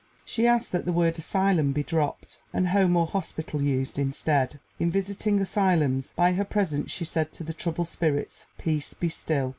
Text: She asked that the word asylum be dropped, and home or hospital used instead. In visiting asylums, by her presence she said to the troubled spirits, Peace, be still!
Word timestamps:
She 0.25 0.47
asked 0.47 0.71
that 0.71 0.85
the 0.85 0.91
word 0.91 1.19
asylum 1.19 1.73
be 1.73 1.83
dropped, 1.83 2.39
and 2.51 2.69
home 2.69 2.97
or 2.97 3.05
hospital 3.05 3.61
used 3.61 3.99
instead. 3.99 4.59
In 4.79 4.89
visiting 4.89 5.39
asylums, 5.39 6.11
by 6.15 6.33
her 6.33 6.43
presence 6.43 6.89
she 6.89 7.05
said 7.05 7.31
to 7.33 7.43
the 7.43 7.53
troubled 7.53 7.87
spirits, 7.87 8.47
Peace, 8.57 8.95
be 8.95 9.09
still! 9.09 9.49